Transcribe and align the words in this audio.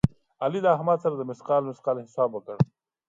علي 0.43 0.59
د 0.63 0.67
احمد 0.75 0.97
سره 1.03 1.15
د 1.17 1.21
مثقال 1.31 1.61
مثقال 1.69 1.95
حساب 2.05 2.29
وکړ. 2.33 2.57